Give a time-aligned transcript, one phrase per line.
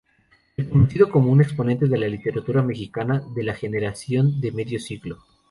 [0.57, 5.19] Reconocido como un exponente de la literatura mexicana de la "Generación de Medio Siglo".